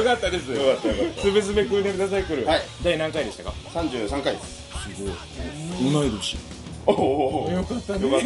[0.00, 0.56] よかったですよ。
[0.74, 1.20] かったよかった。
[1.22, 2.60] すべすべクーネルダサイクル、はい。
[2.82, 3.52] 第何回でしたか？
[3.72, 4.60] 三十三回です。
[5.92, 6.36] 同い年。
[6.86, 8.00] おおよかったね。
[8.08, 8.16] 今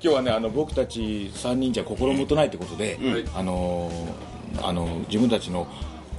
[0.00, 2.98] 日はねあの僕たち3人じゃ心もとないってことで、
[3.34, 5.66] あのーあの自分たちの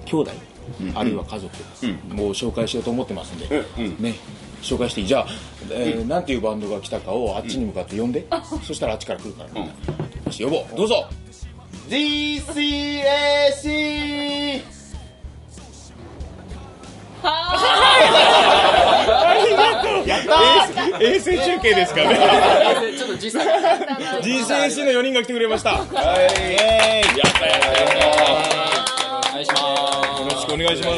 [0.05, 0.31] 兄弟、
[0.95, 3.63] あるいは家族を紹介しようと思ってますんで、
[3.99, 4.15] ね
[4.63, 5.07] 紹介していい？
[5.07, 5.27] じゃあ、
[5.69, 8.25] えーなんていうバンドが来たかをあっちに向かって呼んで、
[8.65, 9.67] そしたらあっちから来るから、よ
[10.31, 10.75] し呼ぼう。
[10.75, 11.05] どうぞ
[11.89, 13.03] GCAC
[20.99, 22.17] 衛星中継ですかね。
[22.97, 23.47] ちょっと実際
[24.21, 25.71] GCAC の4人が来てくれました。
[25.71, 25.87] はい。
[27.17, 27.67] やったやった
[29.29, 29.61] お願いします。
[30.21, 30.89] よろしくお願いしま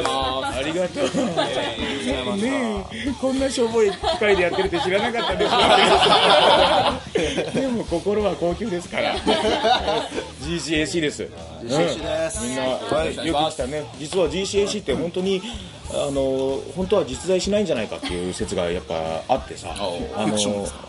[0.41, 0.44] す。
[0.81, 2.37] ありがとう。
[2.37, 5.45] ねえ、こんなしょぼい機械でやってるって知らなかったで
[7.51, 7.55] す。
[7.61, 9.15] でも心は高級ですから。
[10.41, 11.29] GCAC です。
[11.63, 12.43] GCAC です。
[12.43, 12.77] みんなよ
[13.49, 13.85] く来たね。
[13.99, 15.41] 実は GCAC って本当に。
[15.91, 19.75] あの本当は実在しないんじゃないかっていう説がやっぱあってさ。
[20.15, 20.37] あの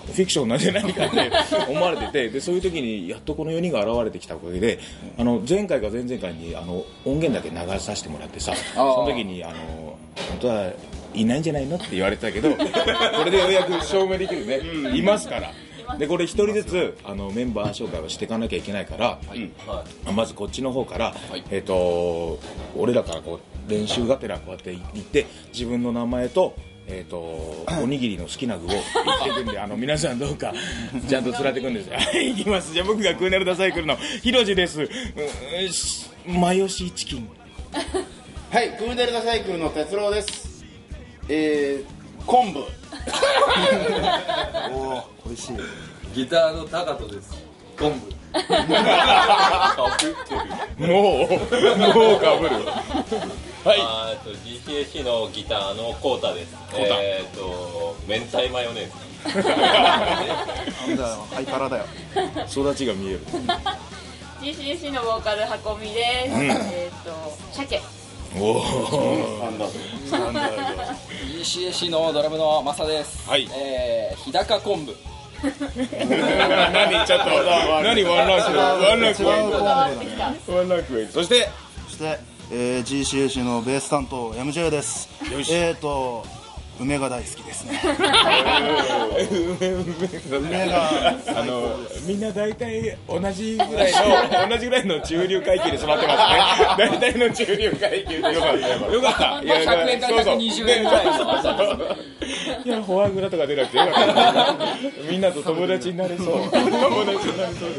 [0.06, 1.30] フィクションなんじゃないかって
[1.68, 4.78] 思われててでそういう時にやっとこの4人が現れてきたおかげで
[5.18, 9.98] あの前回か前々回にあの音源だけ流させてもらってさその時にあの
[10.30, 10.72] 本当は
[11.14, 14.60] いないんじゃないのって言われてたけど これでようやく証明できるね、
[14.96, 15.52] いますから。
[15.98, 19.20] でこれ一人ずつあのメンバー紹介をしていかなきゃいけないから、
[20.12, 21.14] まずこっちの方から、
[21.50, 22.40] えっ、と
[22.76, 26.54] 俺らからこう練習がてらこうやって行って自分の名前と
[26.88, 27.18] えー、と
[27.82, 28.82] おにぎりの好きな具を言っ
[29.24, 30.52] ていくんであの皆さんどうか
[31.08, 31.90] ちゃんと連れていくんです。
[31.90, 32.72] はい行きます。
[32.72, 34.82] じゃあ僕がクーネルダサイクルのひろじです。
[34.82, 37.28] うーしマヨシーチキン。
[38.50, 40.64] はいクーデルダサイクルの哲郎です。
[41.28, 42.60] えー、昆布。
[46.14, 47.44] ギターの高人です。
[47.78, 48.16] 昆布。
[50.78, 52.56] もうもうかぶる
[53.66, 53.80] はい。
[53.80, 56.54] あーえっと GCAC のギターのコータです。
[56.54, 57.02] コータ。
[57.02, 58.92] えーっと明太マヨネーズ。
[62.60, 63.20] 育ちが見える。
[64.40, 66.36] GCC のボーカル運びです、
[66.72, 67.10] えっ、と
[67.52, 67.82] 鮭
[68.36, 68.62] おお
[71.40, 73.28] ECAC のドラムのマサです。
[73.28, 73.48] はい。
[73.52, 74.94] えー、日高昆布。
[75.42, 77.30] 何ちょっと
[77.82, 78.56] 何ワンランク？
[78.56, 81.48] ワンランクワンランク上そして
[81.88, 82.18] そして、
[82.50, 85.08] えー、GCAC のベース担当 MJ です。
[85.32, 85.52] よし。
[85.52, 86.24] えーと
[86.78, 87.80] 梅が大好きですね。
[90.30, 90.90] 梅が。
[91.08, 96.76] あのみんな大体同じぐらいの同じぐらいの中流階級で育ってますね。
[97.00, 99.42] 大体の中流階級でよかったよかった。
[99.42, 101.06] いや100円からそうそう120円ぐらい。
[101.06, 101.12] の
[102.64, 104.56] いやフォアグラとか出なくてよかった。
[105.10, 106.26] みんなと友達になれそう。
[106.50, 107.76] 友達になれそうで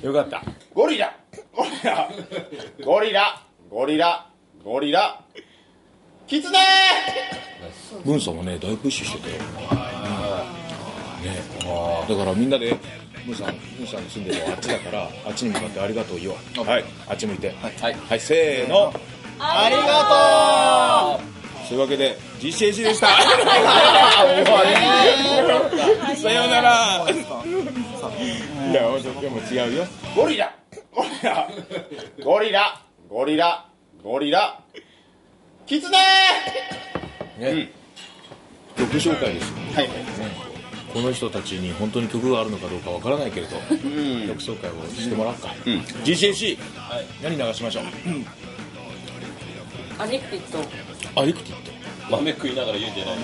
[0.00, 0.06] す。
[0.06, 0.42] よかった。
[0.72, 1.14] ゴリラ。
[1.54, 2.08] ゴリラ。
[2.82, 4.26] ゴリラゴリラ
[4.64, 5.22] ゴリラ。
[6.26, 6.58] キツネ
[8.04, 9.38] 文さんもね大プッシュしててね。
[12.08, 12.76] だからみんなで
[13.24, 16.36] 文さん文さんの住んでるのはあっちだからあっちに向かってありがとう言おう
[16.66, 16.84] はい。
[17.08, 17.50] あっち向いて。
[17.50, 18.92] はい、はい、せーの。
[19.38, 21.68] ありがとう。
[21.68, 23.06] というわけで GCAC でした。
[26.16, 27.06] さようなら。
[27.08, 28.74] い。
[28.74, 28.82] や
[29.20, 29.86] でも違うよ。
[30.16, 30.52] ゴリラ。
[30.92, 31.48] ゴリラ。
[32.24, 33.66] ゴリラゴリラ
[34.04, 34.60] ゴリラ。
[35.66, 35.98] キツネ
[37.40, 37.72] ね、
[38.76, 39.56] 曲紹介ですよ。
[39.74, 39.88] はい。
[40.94, 43.80] この人たちに本当に曲があるのかどうかわからないけれど、曲
[44.40, 45.48] 紹介をしてもらおうか、
[46.04, 46.56] GCAC、
[47.20, 47.84] 何流しましょう？
[49.98, 51.20] アディクティッド。
[51.20, 51.72] アディクティッド。
[52.16, 53.16] 豆食いながら言うんじゃない。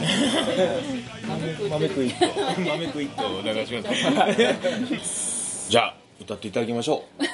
[1.70, 7.22] 豆クイット豆クイットを流しますじゃあ歌っていただきましょう。
[7.22, 7.32] アカ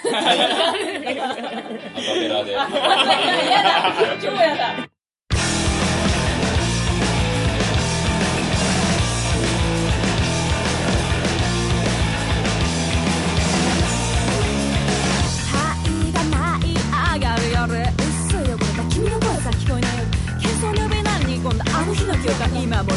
[2.15, 2.53] ペラで。
[2.53, 2.69] やだ
[4.21, 4.89] 超やだ。
[15.53, 16.39] 灰が舞
[16.69, 19.91] い上がる夜薄い汚れた君の声さ聞こえない。
[19.97, 20.05] 夜
[20.41, 22.97] 喧騒の上なのに今度あの日の記憶が今もの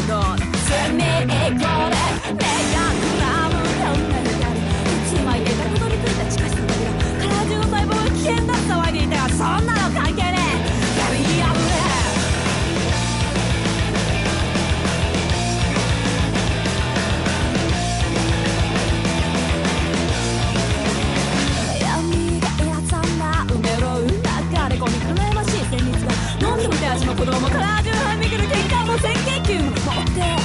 [0.68, 1.95] 罪これ目
[9.36, 10.76] そんなの関係ねえ。
[23.18, 24.00] が埋めろ
[24.70, 24.98] れ込み
[25.34, 25.60] ましい
[26.66, 30.35] んでの子供から順番めぐる喧嘩も千研究持って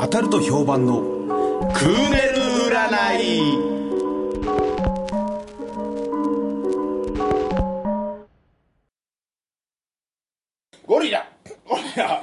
[0.00, 1.00] 当たると評判の
[1.74, 2.38] クーネル
[2.70, 3.68] 占い。
[10.86, 11.28] ゴリラ。
[11.66, 12.22] ゴリラ。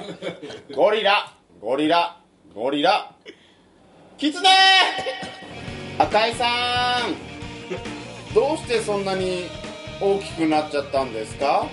[0.74, 1.32] ゴリラ。
[1.60, 2.16] ゴリラ。
[2.54, 3.14] ゴリラ。
[4.18, 4.48] キツネ。
[5.98, 6.46] 赤井さ
[8.32, 8.34] ん。
[8.34, 9.44] どうしてそんなに
[10.00, 11.66] 大きくなっちゃったんですか？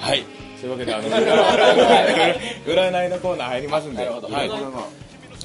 [0.00, 0.24] はい。
[0.64, 1.08] そういうわけであの
[2.64, 4.50] 占いのコーナー入りますんで、はい、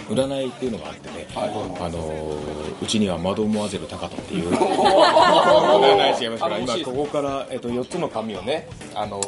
[0.08, 2.38] 占いっていうのがあってね、あの
[2.82, 9.20] うちには窓モアゼル高人っていう 占い師がいますから今ここから、えっと、4つの紙をね、あの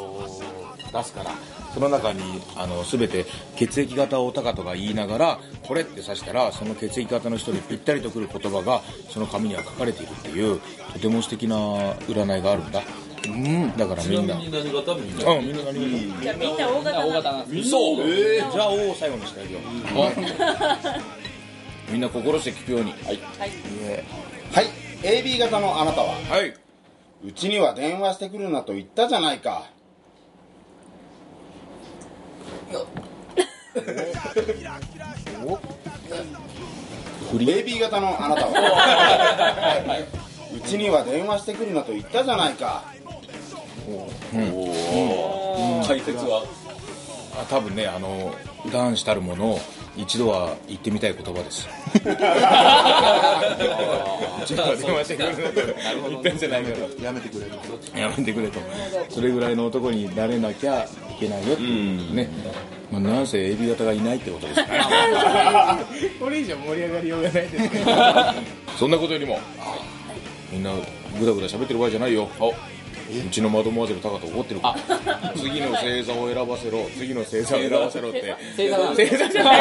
[0.92, 1.32] 出すから
[1.74, 2.20] その中に
[2.56, 10.60] あの全て血液型を高人が言いながらこれって指したらその血液型の人にぴったりとくる言葉がその紙には書かれているっていう
[10.94, 11.56] とても素敵な
[12.08, 12.82] 占いがあるんだ
[13.28, 13.76] うん。
[13.76, 14.34] だからみんな。
[14.34, 15.30] ちなみに何型みんな？
[15.32, 16.22] うんみんな何型？
[16.22, 19.62] じゃあみんな大型な型なんですそう、じゃあ「お」を最後にしてあげよう。
[21.92, 22.92] みんな心して聞くように。
[22.92, 23.18] はい。
[24.52, 24.66] はい。
[25.02, 26.14] AB 型のあなたは？
[26.30, 26.54] はい。
[27.24, 29.66] うちには電話してくるなと言ったじゃないか。
[37.30, 40.06] 振り AB 型のあなたは？
[40.54, 42.91] うちには電話してくるなと言ったじゃないか
[45.86, 46.44] 解説は？
[47.34, 48.34] あ多分ねあの
[48.70, 49.58] 男子たるもの
[49.96, 51.66] 一度は言ってみたい言葉です。
[51.66, 52.00] う
[54.46, 55.28] ちには電話してくる？
[55.28, 55.54] なと
[56.10, 57.52] 言ったんじゃないかとやめてくれる？
[58.00, 58.60] やめてくれと。
[59.08, 60.88] それぐらいの男になれなきゃい
[61.20, 62.14] けないよっていう。
[62.14, 62.28] ね、
[62.90, 65.78] まあ、なんせ AB 型がいないってことですから。
[66.20, 67.90] これ以上盛り上がりようがないですけど。
[68.78, 69.38] そんなことよりも
[70.50, 70.70] みんな
[71.18, 72.28] ぐだぐだ喋ってる場合じゃないよ
[73.20, 75.32] うちのマドモアゼル高と怒ってるから。
[75.36, 76.88] 次の星座を選ばせろ。
[76.96, 78.34] 次の星座を選ばせろって。
[78.56, 79.56] 星座星座じゃない。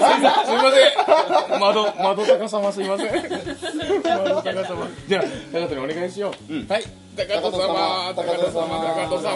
[0.00, 1.60] すいません。
[1.60, 3.06] 窓窓高様すいません。
[3.06, 4.88] 窓高様。
[5.08, 6.84] じゃあ高人にお願いしよう、はい。
[7.16, 8.12] 高戸様。
[8.14, 8.66] 高戸様。
[9.06, 9.30] 高戸様。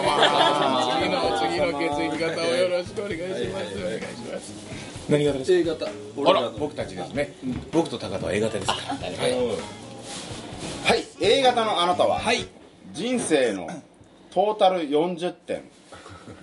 [0.99, 3.77] 次の次の血液型をよろしくお願いします。
[3.77, 4.53] お願いします
[5.09, 5.85] 何型です A 型。
[5.85, 7.33] あ俺ら僕たちですね。
[7.71, 8.73] 僕と高戸は A 型ですか。
[8.73, 9.33] らはい。
[10.83, 11.05] はい。
[11.21, 12.19] A 型のあなたは？
[12.19, 12.47] はい
[12.93, 13.67] 人生の
[14.31, 15.63] トータル40点。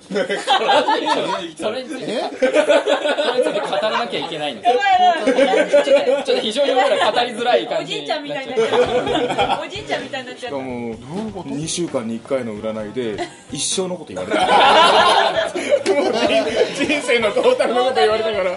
[0.06, 4.80] それについてそれについて語らなきゃいけないんですよ
[5.84, 9.62] ちょっとちょっと非常に俺ら語りづらいお感じじいちゃんみたいになっちゃった。
[9.64, 10.94] おじいちゃんみたいになっちゃっしかも
[11.44, 14.40] 2週間に1回の占いで一生のこと言われた
[15.94, 18.50] もう人人生のトータルのこと言われたから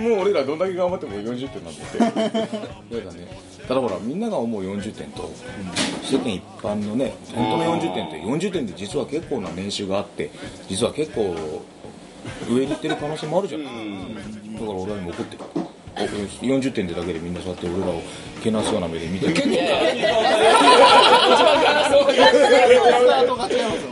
[0.00, 2.94] もう俺らどんだけ頑張っても40点なんだって。
[2.94, 3.56] 嫌だね。
[3.66, 5.28] ただほらみんなが思う40点と
[6.04, 10.30] 世間一般のね本当の40点って40点って実は結構な年収があって
[10.68, 11.34] 実は結構
[12.48, 13.64] 上に行ってる可能性もあるじゃん。
[13.64, 15.44] だから俺らにも怒ってる。
[15.98, 16.00] お
[16.44, 18.02] 40点でだけでみんなそうやって俺らを
[18.42, 19.34] けなすような目で見てる。
[19.34, 19.42] で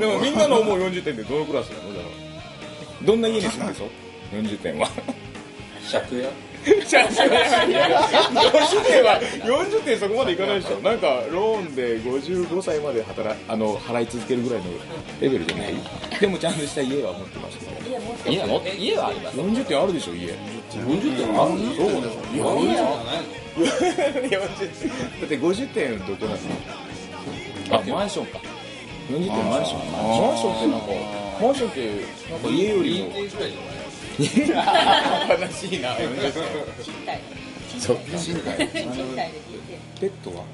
[0.07, 2.09] もみんなの思う40点ってどのクラスなのだか
[3.01, 3.89] らどんな家に住んでそう
[4.33, 4.89] 40点は
[5.91, 6.29] 借家
[6.65, 6.89] 40
[8.87, 10.79] 点は40点そこまでいかないでしょ。
[10.81, 14.71] なんかローンで55歳まで働あの払い続けるぐらいの
[15.21, 15.75] レベルじゃない？
[16.19, 17.59] でもちゃんとした家は持ってます。
[17.59, 17.73] けど
[18.31, 19.37] 家は持って家はあります。
[19.39, 20.33] 40点あるでしょ家。
[20.73, 21.29] 40点。
[21.41, 23.69] あるそうですいや40
[24.25, 24.41] 点。
[24.41, 26.39] だって50点どこなの
[27.71, 28.41] あマンションか。
[29.11, 29.81] 40点マンション。
[29.93, 30.87] マンションってなんか
[31.43, 31.81] マンションって
[32.31, 33.09] なんか家よりも。
[33.11, 33.37] ぐらいじ
[34.19, 34.27] 悲
[35.51, 35.95] しいな。
[35.95, 37.19] 40点た
[37.81, 38.03] そうか。
[38.19, 38.95] 賃貸で聞い
[40.01, 40.45] ペットは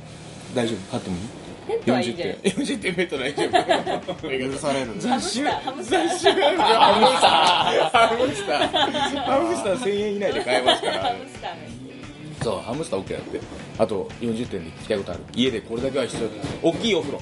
[0.54, 0.78] 大丈夫？
[0.92, 1.22] 飼ってもいい？
[1.66, 3.50] ペットはいいんじゃない？40点40点ペット大丈夫。
[3.50, 5.60] 許されるてハムスター。
[5.60, 6.00] ハムスター。
[6.00, 7.90] ハムスター。
[7.90, 8.66] ハムスター。
[9.24, 11.02] ハムスター1000円以内で買えますから。
[11.02, 11.68] ハムスターね
[12.42, 13.40] そうハムスター OK だって。
[13.78, 15.20] あと40点で聞きたいことある。
[15.34, 17.20] 家でこれだけは必要大きいお風呂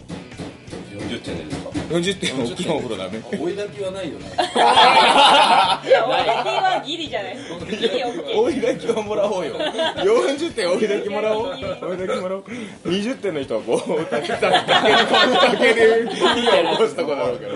[1.08, 2.44] 40点でですか？40点。
[2.44, 4.26] 大きいお風呂ダメ追い焚きはないよね。
[4.26, 7.36] いや俺的はギリじゃない？
[7.70, 8.38] ギリオッケー。
[8.40, 9.56] 追い焚きをもらおうよ。
[9.58, 11.46] 40点追い焚きもらおう。
[11.48, 12.44] 追い焚きもらおう
[12.84, 17.52] 20点の人はこう竹竹に竹で火を起こすとこだろうけど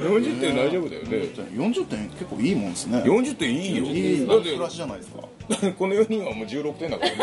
[0.00, 1.08] 40点大丈夫だよね。
[1.54, 2.98] 40点結構いいもんですね。
[2.98, 3.84] 40点いいよ。
[3.84, 5.20] いいだって暮らしじゃないですか。
[5.78, 7.16] この4人はもう16点だからね。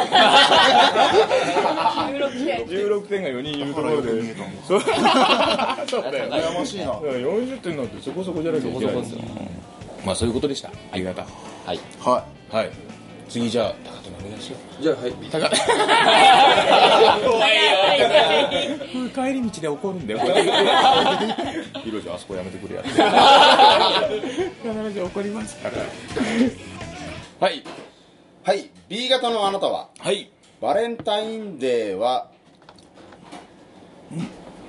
[2.20, 2.66] 16点。
[2.68, 4.36] 16点が4人いるところで。
[4.68, 4.80] そう。
[6.12, 6.92] だよ羨ましいな。
[6.94, 8.96] 40点なんてそこそこじゃないといけない。
[10.06, 10.72] まあそういうことでした。
[10.92, 11.26] ありがた
[11.66, 11.80] はい。
[12.00, 12.70] ははい。
[13.30, 14.84] 次じゃあ高田のお願いしよう。
[14.84, 15.14] じゃあはい。
[15.32, 15.58] 高田
[17.28, 17.52] 怖い。
[19.04, 20.20] よ帰り道で怒るんだよ。
[21.84, 22.82] ヒロシあそこやめてくれや。
[22.82, 23.04] って必
[24.94, 25.78] ず怒りますから。
[27.40, 27.64] はい。
[28.44, 28.70] はい。
[28.88, 29.90] B 型のあなたは？
[30.00, 30.32] はい。
[30.62, 32.32] バレンタインデーは？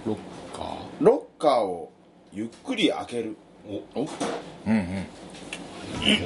[0.07, 0.17] ロッ
[0.57, 0.77] カー？
[1.01, 1.93] ロッカーを
[2.33, 3.37] ゆっくり開ける。
[3.67, 4.05] うんうん。
[4.05, 4.09] い
[6.05, 6.19] ゆっ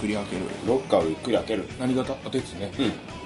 [0.00, 0.42] くり開ける。
[0.66, 1.64] ロッカーをゆっくり開ける。
[1.78, 2.12] 何型？
[2.12, 2.70] あですね、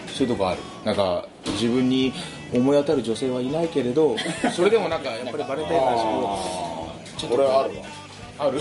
[0.09, 0.61] そういうとこある。
[0.85, 2.13] なんか自分に
[2.53, 4.17] 思い当たる女性はいないけれど
[4.55, 7.85] それでもなんかやっぱりバレンタインだしこうちょっとこれはあるわ。
[8.37, 8.61] ある？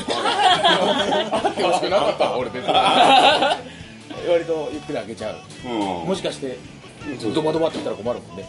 [1.32, 2.26] あってほしくなかった？
[2.26, 2.74] わ俺別に。
[4.30, 5.36] 割とゆっくり開けちゃう。
[5.66, 5.70] う
[6.06, 6.08] ん。
[6.08, 6.58] もしかして
[7.34, 8.46] ドバドバってきたら困るもんね。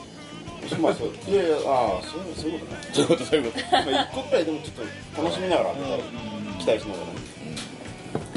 [0.81, 1.09] まあそう。
[1.31, 2.81] いやいやああそういうそういうことね。
[2.93, 3.67] そういうことそういうこと。
[3.73, 7.13] まあ一個くらいでもちょっと楽しみながら開けたら期待しながらね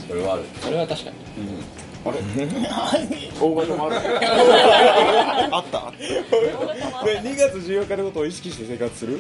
[0.07, 0.43] それはある。
[0.61, 1.15] それは確かに。
[2.05, 2.19] あれ？
[3.41, 3.95] 大型もある。
[5.53, 5.77] あった？
[5.79, 5.93] あった
[7.05, 9.17] で2月14日のことを意識して生活する？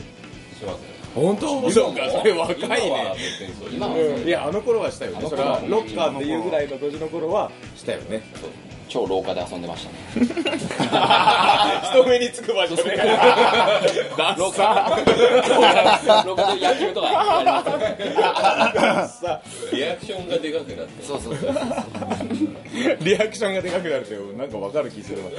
[0.57, 0.79] します
[1.15, 1.69] 本当？
[1.71, 2.09] そうか。
[2.09, 4.27] それ若い今はね別にそう今はうん。
[4.27, 5.25] いやあの頃はしたよね。
[5.29, 8.21] それはロッカーっていうぐらいの年の頃はしたよね
[8.87, 9.97] 超廊下で遊んでましたね。
[11.91, 12.83] 人目につく場所 で
[14.37, 14.97] 廊下
[16.55, 17.97] で野球とかやりますよね
[19.71, 21.55] リアクションがでかくなってそうそうそう
[23.01, 25.31] リアクションがでかくなるってなんかわかる気するわ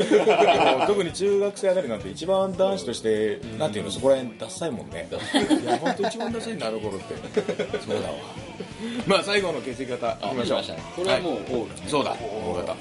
[0.86, 7.14] 特に中学生あたりなんて一番男子としてなんていうのそこら辺ダッサいもんねいや本当一番ダサいんだあの頃って
[7.84, 8.14] そうだわ
[9.06, 10.62] まあ最後の血液型いきましょう
[10.96, 12.76] これはもうオールそうだ大型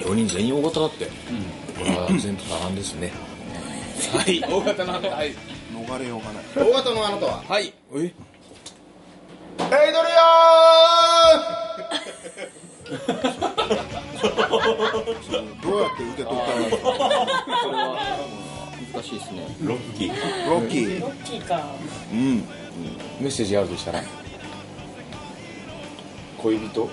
[0.00, 1.10] 4人全員大型だって、こ
[1.84, 3.12] れは前途多難ですね。
[4.12, 4.40] はい。
[4.40, 5.34] 大型のはい。
[5.72, 6.44] 逃れようがない。
[6.56, 7.42] 大型のあなたは？
[7.46, 7.72] はい。
[7.94, 8.12] えエイ
[9.62, 10.08] ドリ
[15.62, 16.86] どうやって受け取ったらいいですか
[18.94, 20.50] 難しいですねロッキー。
[20.50, 21.76] ロッキーか。
[22.12, 22.38] うん。
[23.20, 23.98] メッセージあるとしたら？
[23.98, 24.06] アン
[26.38, 26.90] 恋人？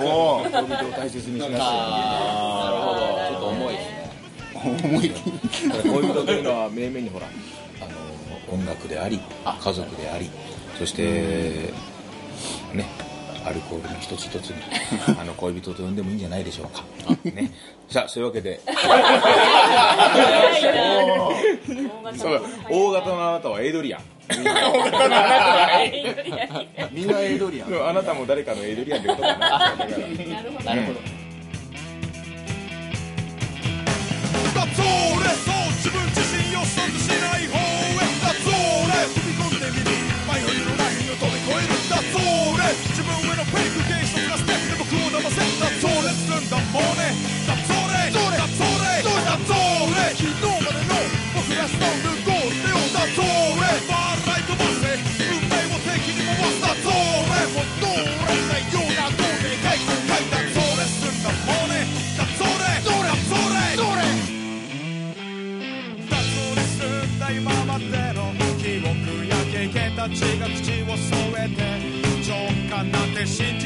[0.00, 1.66] おお恋人を大切にしなさい。
[1.66, 1.68] あ
[2.62, 3.04] あなるほど。
[3.28, 3.74] ちょっと重い。
[3.74, 4.04] ですね
[4.64, 5.10] 思い
[5.82, 7.26] 恋人というのは明明にほら
[7.80, 10.30] あの音楽であり家族であり
[10.78, 11.72] そして
[12.72, 12.86] ね
[13.44, 14.56] アルコールの一つ一つに
[15.18, 16.82] あの恋人と呼んでもいいんじゃないでしょうか、
[17.24, 17.52] ね、
[17.90, 18.60] さあそういうわけで。
[22.16, 22.42] そう。
[22.70, 24.00] 大型のあなたはエイドリアン
[26.92, 27.88] みんなエイドリアン。
[27.88, 29.00] あなたも誰かのエイドリアン。
[29.00, 29.88] ってことかなだから
[30.64, 31.00] なるほど
[34.54, 39.90] だそれそう自分自身予測しない方へだそれ踏み込んでみる
[40.30, 42.22] 迷いのラインを飛び越えるだそ
[42.54, 47.18] れ自分へのフェイク現象がステップで僕を騙せだそれ積んだもね
[47.50, 49.50] だそれだそれだそ
[49.90, 50.94] れ昨日までの
[51.34, 52.13] 僕らスタンド
[70.06, 71.62] 命が口を添えて
[72.22, 72.34] 浄
[72.68, 73.63] 化なんて信じ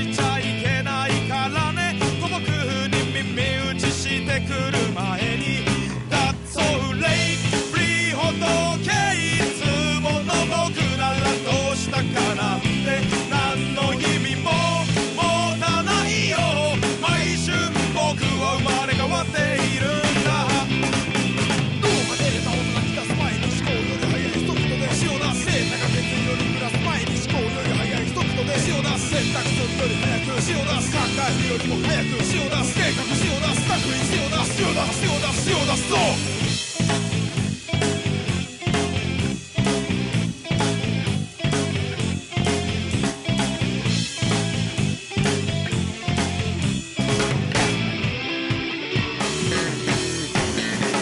[31.59, 36.07] よりも早く潮出す計画潮出す作品潮出す潮出す潮出す潮出すそう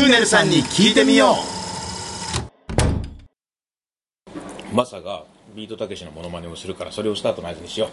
[0.05, 1.35] ーネルさんに聞いてみよ
[4.71, 5.23] マサが
[5.55, 7.89] ビートたけしのモノマネをするからそれをスタートの合図にしよ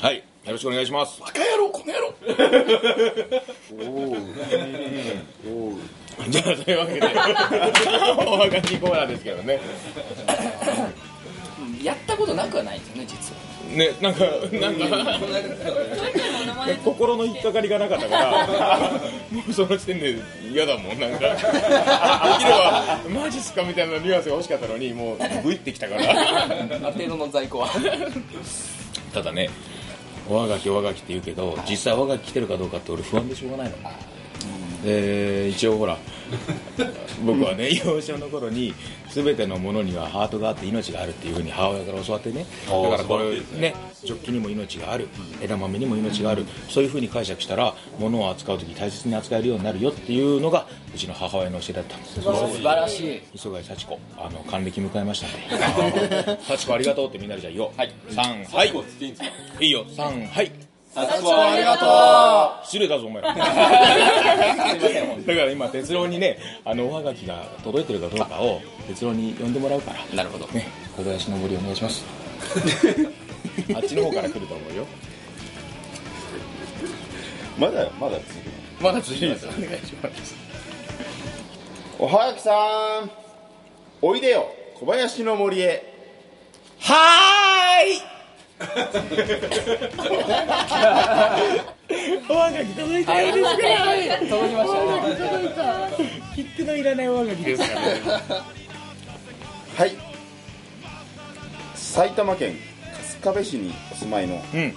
[0.00, 0.04] う。
[0.04, 0.18] はい。
[0.18, 1.20] よろしくお願いします。
[1.20, 2.14] バカ野郎この野郎。
[6.30, 7.00] じゃあというわけで
[8.26, 9.60] おはがきコーナーですけどね。
[11.82, 13.40] やったことなくはないんですよね実は。
[13.76, 14.24] ねなんか
[14.56, 16.19] なんか
[16.76, 18.90] 心の引っかかりがなかったから
[19.30, 20.16] もう その時点で
[20.50, 21.18] 嫌だもんなんか。
[21.18, 26.10] できればマジっすかみたいなニュアンスが欲しかったのにもうグイってきたから。
[26.10, 26.44] あ
[26.88, 27.68] る程度の在庫は。
[29.12, 29.50] ただね
[30.28, 33.76] おはがきおはがきって言うけど実際おはがき来てるかどうかって俺不安でしょうがないの
[34.84, 35.98] で一応ほら
[37.24, 38.72] 僕はね 幼少の頃に
[39.10, 42.46] 全てのものにはハートがあって命があるっていうふうに母親から教わってね。
[42.66, 43.74] だからこれね。
[44.04, 45.08] ジョッキにも命がある。
[45.42, 46.46] 枝豆にも命がある。
[46.68, 52.22] そういうふうに解釈したら物を扱う時大切に扱えるようになるよっていうのがうちの母親の教えだったんです。
[52.22, 53.20] 素晴らしい。
[53.34, 55.32] 磯貝幸子あの還暦迎えましたん
[55.92, 56.38] で。
[56.46, 57.70] 幸子ありがとうってみんなでじゃあ言おう。
[57.76, 57.92] はい。
[58.10, 58.72] 3はい。
[59.60, 59.84] いいよ。
[59.84, 63.22] 3はい幸子ありがと失礼だぞお前。
[63.22, 63.50] ら だか
[65.24, 70.00] ら今哲郎にねあのおはがきが届いてるかどうかを哲郎に呼んでもらうから。
[70.16, 70.46] なるほど。
[70.48, 70.66] ね。
[70.96, 72.04] 小林の森お願いします。
[73.74, 74.86] あっちの方から来ると思うよ。
[77.56, 78.24] まだまだ続
[78.80, 80.34] くまだ続きますお願いします。
[82.00, 82.50] おはやきさ
[83.04, 83.10] ん
[84.02, 84.48] おいでよ。
[84.74, 85.92] 小林の森へ。
[86.80, 88.09] はーい
[92.28, 94.72] おはがき届いたようですね届きまし
[95.56, 97.80] たねのいらないおはがきですか
[99.76, 99.92] はい。
[101.74, 102.56] 埼玉県
[103.22, 104.74] 春日部市にお住まいのうん。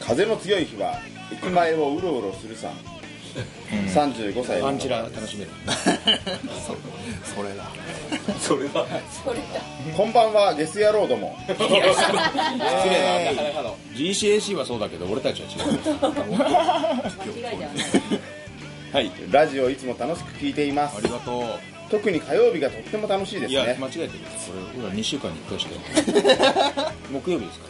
[0.00, 0.98] 風の強い日は
[1.32, 2.72] 駅前をうろうろするさん、
[3.94, 4.66] 35歳の。
[4.66, 5.50] パンチラ楽しめる。
[7.24, 7.64] それだ。
[8.40, 8.86] それは
[9.96, 11.36] こんばんはゲス野郎ども。
[11.48, 13.76] 失礼ななかなかの。
[13.94, 15.72] GCAC はそうだけど俺たちは違う。
[15.72, 16.44] 間
[17.26, 17.72] 違いじゃん
[18.92, 19.12] はい。
[19.30, 20.96] ラジオいつも楽しく聞いています。
[20.98, 21.44] ありがとう。
[21.90, 27.66] 特に火曜日がとっても楽しいですいやね間違えてるこれ俺ら2週間に1回しか木曜日ですか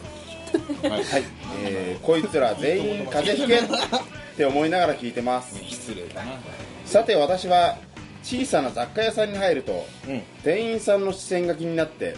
[0.83, 0.89] ら。
[0.89, 1.23] はい、はい、
[1.63, 5.61] えーこいつら全員風邪ひけって思いながら聞いてます。
[5.65, 6.31] 失礼だな。
[6.85, 7.77] さて私は
[8.23, 10.21] 小さな雑貨屋さんに入ると、うん。
[10.45, 12.15] 店員さんの視線が気になって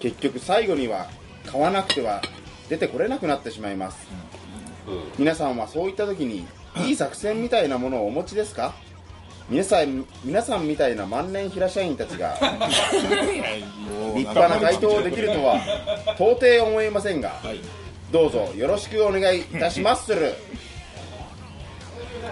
[0.00, 1.06] 結局最後には
[1.46, 2.20] 買わなくては
[2.68, 4.08] 出てこれなくなってしまいます、
[5.18, 6.44] 皆さんはそういった時に
[6.84, 8.74] いい作戦みたいなものをお持ちですか？
[9.48, 12.36] 皆さん皆さんみたいな万年平社員たちが
[14.16, 15.60] 立派な回答をできるとは
[16.18, 17.60] 到底思えませんが、はい。
[18.10, 20.34] どうぞよろしくお願いいたしまする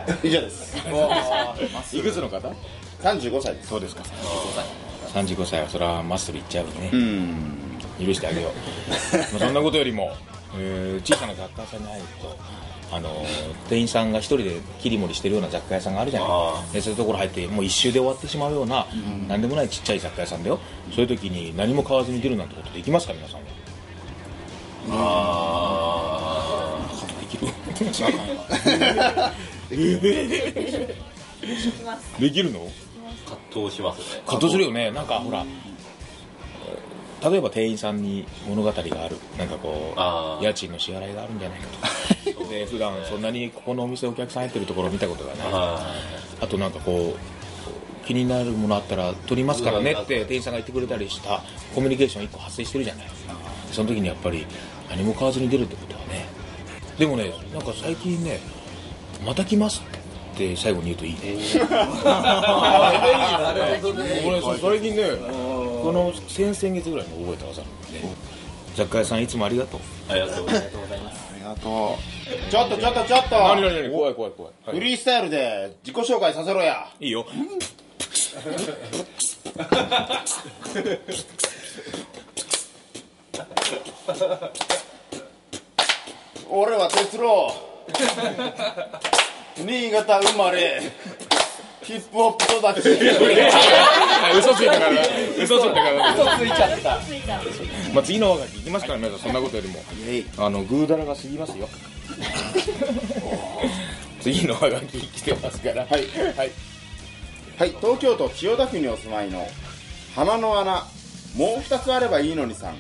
[0.23, 0.77] 以上です。
[1.97, 2.39] いくつの方
[3.03, 3.69] ？35歳です。
[3.69, 4.03] そうですか。
[5.15, 5.61] 35歳。
[5.63, 6.91] はそれはマッスルいっちゃうね。
[6.93, 7.35] うん。
[8.05, 9.17] 許してあげよう。
[9.17, 10.13] ま あそんなことよりも、
[10.57, 12.37] えー小さな雑貨屋さんに入ると
[12.93, 13.27] あのー
[13.69, 16.29] 店員さんが一人で切り盛りしてるような雑貨屋さんがあるじゃない。
[16.75, 18.87] でそういうところ入ってもう一周で終わってしまうような、
[19.29, 20.59] なんでもないちっちゃい雑貨屋さんだよ。
[20.95, 23.41] そういう時に何も買わずに出るなんてことできますか皆さん
[24.91, 26.81] は？
[27.21, 27.53] できる？
[29.71, 29.77] で
[32.31, 32.69] きるの？
[33.25, 34.23] 葛藤しますね。
[34.27, 34.91] 葛藤するよね。
[34.91, 35.45] なんかほら
[37.23, 39.17] 例えば店員さんに物語がある。
[39.39, 39.95] なんかこ
[40.41, 41.79] う家賃の支払いがあるんじゃないかと。
[42.45, 45.53] かで普段そんなにここのお店お客さん入ってるところを見たことがない。
[45.53, 45.81] は
[46.41, 51.43] あとなんかこう気になるものあったら取りますからねって店員さんが言ってくれたりした
[51.75, 53.07] コミュニケーション1個発生してるじゃない。
[53.71, 54.47] その時にやっぱり
[54.89, 56.27] 何も買わずに出るってことはね。
[56.99, 58.41] でもねなんか最近ね
[59.25, 59.83] 「また来ます」
[60.35, 61.13] って最後に言うといい。
[61.13, 61.19] ね
[64.27, 65.11] 俺最近ね
[65.83, 68.01] この先々月ぐらいに覚えた技なんで
[68.75, 69.81] 雑貨屋さんいつもありがとう。
[70.09, 70.45] ありがとう。
[70.45, 70.61] ござい
[71.01, 71.31] ます。
[71.33, 71.99] ありがと
[72.51, 73.37] ちょっとちょっとちょっと。
[73.37, 74.53] 何何何怖い怖い怖い。
[74.67, 76.87] フリースタイルで自己紹介させろや。
[77.01, 77.27] いいよ。
[86.49, 87.70] 俺は哲郎
[89.59, 90.81] 新潟生まれ
[91.83, 92.91] ヒップホップ育ち。
[94.39, 95.03] 嘘ついたから
[95.43, 97.01] 嘘ついたから嘘ついちゃった。
[97.93, 99.83] まあ次の輪がきいきますから皆さんそんなことよりも。
[100.39, 101.69] あのグーダラが過ぎますよ。
[104.21, 105.83] 次の輪がき来てますから。
[105.83, 105.93] はい。
[106.37, 106.51] はい。
[107.59, 107.75] はい。
[107.81, 109.49] 東京都千代田区にお住まいの
[110.15, 110.85] 鼻の穴
[111.37, 112.75] もう2つあればいいのにさん。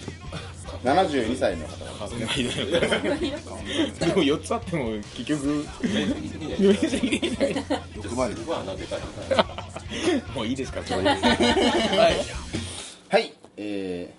[0.84, 1.76] 72歳の方
[2.08, 5.66] でも4つあっても結局。
[7.96, 8.34] 欲張り
[10.34, 10.80] もういいですか？
[10.84, 11.20] それではい。
[13.10, 14.14] はいえ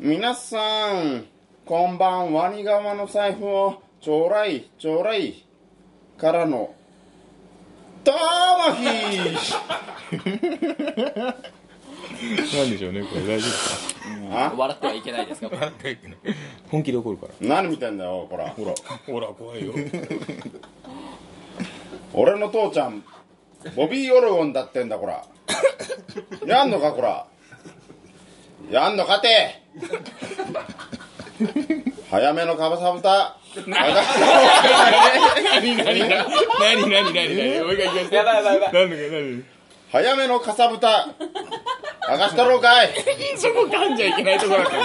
[0.00, 1.24] ー、皆さん
[1.64, 5.44] こんばんワニ側の財布をちょうだいちょうだい
[6.18, 6.74] からの
[8.04, 8.86] たまひ
[12.10, 13.20] なんでしょうねこれ。
[13.22, 13.94] 大丈夫です
[14.30, 14.32] か？
[14.32, 15.50] あ笑ってはいけないですか？
[16.70, 17.32] 本気で怒るから。
[17.40, 18.48] 何見てんだよこら。
[18.50, 18.74] ほら。
[19.06, 19.72] ほら怖いよ。
[22.12, 23.04] 俺の父ちゃん
[23.76, 25.24] ボビー・オルゴンだってんだこら。
[26.46, 27.26] やんのかこら。
[28.70, 29.60] やんのかて。
[32.10, 33.36] 早めのかばさぶた。
[33.66, 34.04] 何何
[35.76, 35.98] 何何
[36.88, 39.44] 何何何おいがいきますやばいやばいやばい何だか何
[39.92, 41.08] 早めのかさぶた。
[42.10, 42.90] 明かしたろうかい。
[43.36, 44.84] そこ噛んじゃいけないところだったね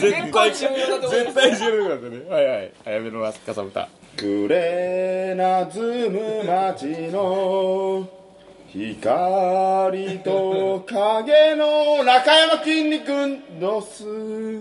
[0.00, 2.72] 絶対重要なとこ絶対重要だったねはいはい。
[2.84, 3.88] 早めのかさぶた。
[4.16, 8.08] くれなずむ街の
[8.72, 14.58] 光と影の中山きんに君のすお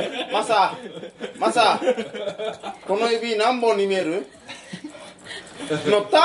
[0.00, 0.74] いマサ
[1.38, 1.80] マサ
[2.86, 4.26] この指何本に見える？
[5.90, 6.20] のたー。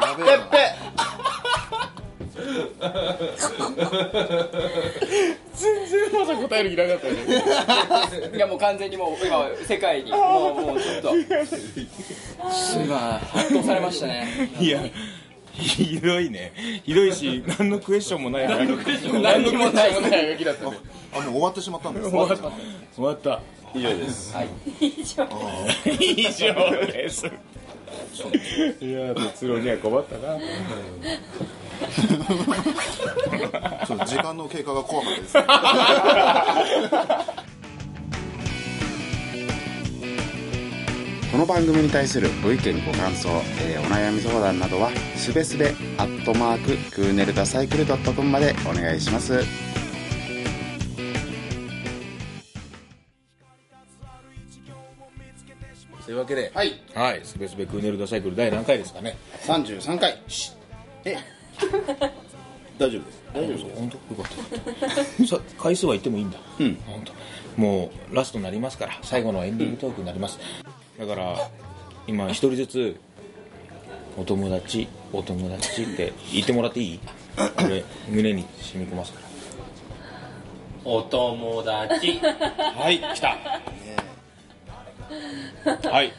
[0.00, 0.56] まてっぺ
[5.54, 7.14] 全然まだ答答える気なかったね。
[8.34, 11.16] いやもう完全にもう今世界にもうもうちょっと。
[11.16, 11.40] 今
[13.34, 14.50] 圧倒されましたね。
[14.58, 14.82] いや
[15.52, 16.52] ひどいね。
[16.84, 20.78] ひどいし何のクエスチョンもない何のクエスチョンもない何のクエスチョンもない動きだったね。
[21.14, 22.36] あもう終わってしまったんです終わった。
[22.94, 23.40] 終わった
[23.74, 24.34] 以上です。
[24.80, 25.28] 以上
[26.00, 27.26] 以上です。
[28.80, 30.38] いや哲郎には困ったな。
[33.86, 35.34] ちょっと時間の経過が怖かったです。
[35.36, 35.44] ね
[41.32, 43.28] この番組に対するご意見ご感想、
[43.60, 49.40] えーお悩み相談などはすべすべアットマーククーネルダサイクルドットコムまでお願いします
[56.26, 56.50] けで。
[56.54, 56.80] はい。
[56.94, 57.20] はい。
[57.24, 59.16] すべすべクーネルダサイクル第何回ですかね。
[59.46, 60.16] 33回。
[61.04, 61.16] え。
[62.78, 63.22] 大丈夫です。
[63.32, 63.64] 大丈夫です。
[63.80, 66.38] 本当よかったさ回数は言ってもいいんだ。
[66.58, 66.74] うん。
[66.86, 67.02] 本
[67.56, 68.98] 当もうラストになりますから。
[69.02, 70.38] 最後のエンディングトークになります。
[70.98, 71.36] だから
[72.06, 72.96] 今一人ずつ
[74.18, 77.00] お友達お友達って言ってもらっていい？
[77.56, 79.20] これ胸に染み込ますか
[80.84, 82.20] お友達。
[82.20, 82.32] ら
[82.72, 83.36] はい来た
[85.90, 86.12] はい。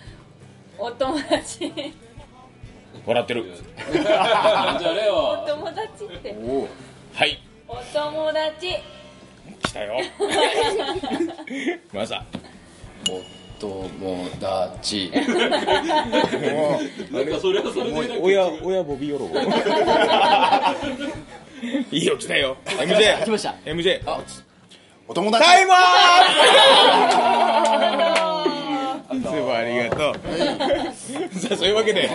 [0.77, 1.71] お友達。
[3.05, 3.45] 笑ってる。
[3.91, 6.35] じゃあレおオ友達って。
[7.13, 7.39] はい。
[7.67, 8.75] お友達。
[9.63, 9.99] 来たよ。
[11.93, 12.23] まさ。
[13.09, 13.21] お
[13.59, 13.89] 友
[14.39, 15.29] 達なんか
[17.39, 18.01] それはそれでな。
[18.03, 19.27] んか親親ボビーヨロ
[21.91, 22.55] いいよ来たよ。
[22.65, 23.55] MJ 来ました。
[23.65, 23.99] MJ
[25.07, 25.43] お友達。
[25.43, 25.77] タイムア
[29.07, 30.13] ップいつもありがとう
[31.39, 32.09] さあそういうわけで。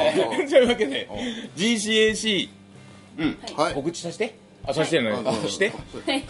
[0.49, 1.09] そういうわけで。
[1.57, 2.49] GCAC
[3.57, 3.75] はい。
[3.75, 4.35] 告知させて。
[4.65, 5.73] あさせてねあして。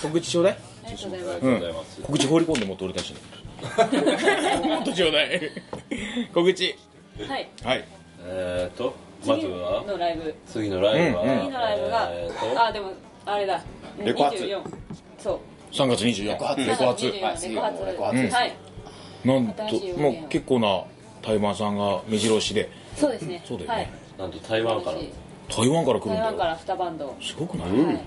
[0.01, 0.59] 告知ちょうだい。
[0.85, 1.33] ありがとうございます。
[1.33, 2.01] ありがとうございます。
[2.03, 3.17] 告知放り込んでもっと俺たちに。
[4.69, 5.41] もっとちょうだい。
[6.33, 6.75] 告知。
[7.29, 7.49] はい。
[7.63, 7.85] えはい。
[8.27, 8.95] ーと
[9.27, 9.85] まず次は？
[9.87, 10.35] のライブ。
[10.47, 11.39] 次のライブは、うんうん。
[11.41, 12.65] 次のライブがえーと？
[12.65, 12.93] あでも
[13.27, 13.63] あれだ。
[14.03, 14.43] レコ発。
[14.43, 14.63] 24
[15.19, 15.39] そう。
[15.75, 16.61] 3月24レコ発。
[16.63, 17.85] 3月24はいレコ発。
[17.87, 18.35] レコ発です。
[18.35, 18.53] はい。
[19.25, 20.83] なんと新しいもう結構な
[21.23, 23.43] 台湾さんが目白押しでそうですね。
[23.45, 23.77] そうだよね。
[23.77, 23.91] はい。
[24.19, 24.99] なんと台湾から。
[25.49, 26.25] 台湾から来るんだよ。
[26.25, 27.77] 台湾から2バンドすごくない、はい。
[27.87, 28.03] ね。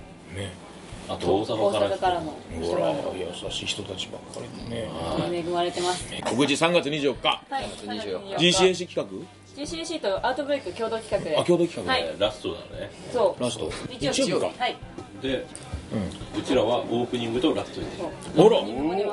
[1.08, 2.34] あと大大阪から阪からも。
[2.62, 4.90] ほら優しい人たちばっかりでね。
[5.32, 6.08] 恵まれてます。
[6.24, 7.28] 告知3月24日。
[7.50, 7.66] はい。
[7.66, 11.34] 24 GCAC 企 GCC とアウトブレイク共同企画で。
[11.34, 12.04] 画あ共同企画、はい。
[12.04, 12.92] えーラストだね。
[13.14, 13.42] そう。
[13.42, 13.72] ラスト。
[13.90, 14.64] 日曜日曜日か。
[14.64, 14.76] はい。
[15.22, 15.46] で、
[16.38, 17.88] うちらはオープニングとラストに
[18.36, 18.60] ほら。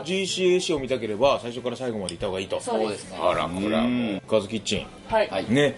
[0.04, 2.60] GCAC を見たければ最初から最後まで行った方がいいと。
[2.60, 3.18] そうですね。
[3.20, 4.86] あらこらもうカズキッチン。
[5.08, 5.28] はい。
[5.28, 5.50] はい。
[5.50, 5.76] ね。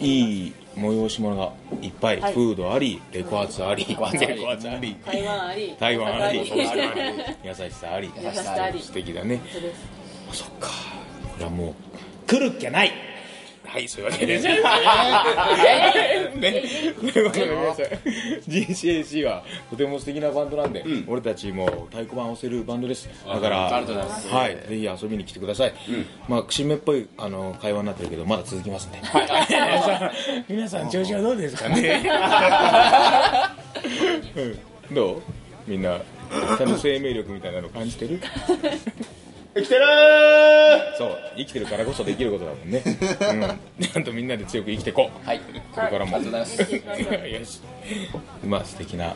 [0.00, 2.34] いい催し物がいっぱい、はい。
[2.34, 3.86] フードありレコ発あり。
[3.88, 4.44] レコ発あり。
[4.44, 4.96] 発あり。
[5.04, 5.76] 台湾あり。
[5.78, 6.38] 台湾あり。
[6.38, 6.50] 優し
[7.70, 8.10] さあり。
[8.16, 8.80] 優しさあり。
[8.80, 9.40] 素敵だね。
[9.52, 9.74] そうで
[10.32, 10.44] す。
[10.44, 10.68] そっか。
[10.68, 11.74] これはもう
[12.26, 12.92] 来るっきゃない
[13.74, 14.38] はいそういうわけで。
[14.38, 14.52] すね
[17.12, 17.86] というわけで皆さん
[18.48, 25.74] GCAC はとても素敵なバンドなんで、俺たちも太鼓判を押せるバンドですだからはいぜひ遊びに来てください、
[26.28, 30.12] まあ節目っぽいあの会話になってるけどまだ続きますんで、皆さん
[30.48, 32.04] 皆さん調子はどうですかね、
[34.36, 35.22] うん、どう
[35.66, 35.98] みんな
[36.58, 38.20] ちゃんと生命力みたいなの感じてる
[39.54, 39.84] 生きてる
[40.98, 45.26] そう生きてるからこそできることだもんね、うん、 ちゃんとみんなで強く生きていこう。
[45.26, 45.40] はい。
[45.72, 46.16] これからも。
[46.16, 46.40] ありがとうござい。
[46.40, 47.60] ますよし。
[48.44, 49.14] まあ素敵な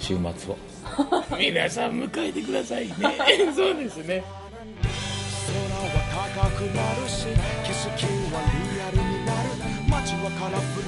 [0.00, 0.58] 週末を。
[1.38, 2.94] 皆さん迎えてくださいね。
[3.54, 4.24] そうですね。
[5.46, 7.26] 空は高くなるし
[7.64, 9.50] 景色はリアルになる。
[9.88, 10.79] 街はカラフ